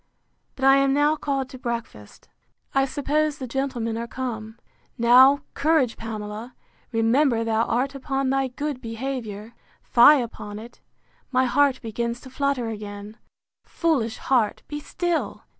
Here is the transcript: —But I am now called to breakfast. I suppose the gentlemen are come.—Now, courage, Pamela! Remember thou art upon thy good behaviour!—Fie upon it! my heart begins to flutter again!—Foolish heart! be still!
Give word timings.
—But 0.55 0.65
I 0.65 0.77
am 0.77 0.95
now 0.95 1.15
called 1.15 1.47
to 1.49 1.59
breakfast. 1.59 2.27
I 2.73 2.85
suppose 2.85 3.37
the 3.37 3.45
gentlemen 3.45 3.99
are 3.99 4.07
come.—Now, 4.07 5.41
courage, 5.53 5.95
Pamela! 5.95 6.55
Remember 6.91 7.43
thou 7.43 7.65
art 7.65 7.93
upon 7.93 8.31
thy 8.31 8.47
good 8.47 8.81
behaviour!—Fie 8.81 10.19
upon 10.19 10.57
it! 10.57 10.81
my 11.29 11.45
heart 11.45 11.83
begins 11.83 12.19
to 12.21 12.31
flutter 12.31 12.67
again!—Foolish 12.69 14.17
heart! 14.17 14.63
be 14.67 14.79
still! 14.79 15.43